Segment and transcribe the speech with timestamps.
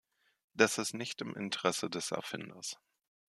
[0.55, 2.79] Das ist nicht im Interesse des Erfinders.